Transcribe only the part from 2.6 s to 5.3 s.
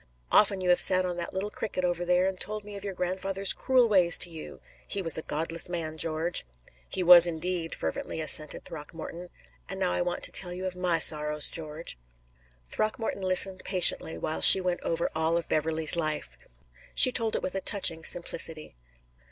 me of your grandfather's cruel ways to you he was a